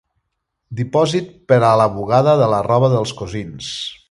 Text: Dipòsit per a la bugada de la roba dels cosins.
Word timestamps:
Dipòsit 0.79 1.29
per 1.53 1.59
a 1.67 1.71
la 1.83 1.87
bugada 1.99 2.37
de 2.43 2.51
la 2.55 2.63
roba 2.71 2.91
dels 2.97 3.15
cosins. 3.23 3.75